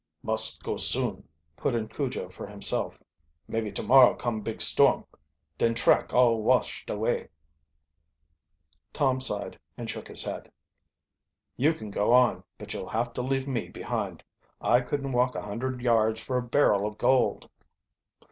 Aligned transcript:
"Must 0.23 0.63
go 0.63 0.77
soon," 0.77 1.29
put 1.55 1.75
in 1.75 1.87
Cujo 1.87 2.29
for 2.29 2.47
himself. 2.47 2.97
"Maybe 3.47 3.71
tomorrow 3.71 4.15
come 4.15 4.41
big 4.41 4.59
storm 4.59 5.05
den 5.59 5.75
track 5.75 6.11
all 6.11 6.41
washed 6.41 6.89
away." 6.89 7.29
Tom 8.93 9.19
sighed 9.21 9.59
and 9.77 9.87
shook 9.87 10.07
his 10.07 10.23
head. 10.23 10.51
"You 11.55 11.75
can 11.75 11.91
go 11.91 12.13
on, 12.13 12.43
but 12.57 12.73
you'll 12.73 12.89
have 12.89 13.13
to 13.13 13.21
leave 13.21 13.47
me 13.47 13.69
behind. 13.69 14.23
I 14.59 14.81
couldn't 14.81 15.11
walk 15.13 15.35
a 15.35 15.41
hundred 15.43 15.81
yards 15.81 16.19
for 16.19 16.35
a 16.35 16.41
barrel 16.47 16.87
of 16.87 16.97
gold." 16.97 17.47